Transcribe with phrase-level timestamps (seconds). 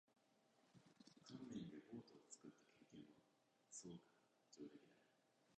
[1.27, 3.23] 乾麺でボートを作った経験は？
[3.69, 3.99] そうか。
[4.57, 4.87] 上出来だ。